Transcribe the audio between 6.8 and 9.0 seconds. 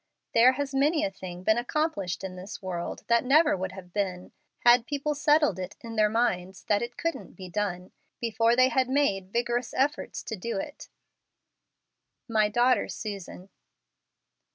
it couldn't be done before they had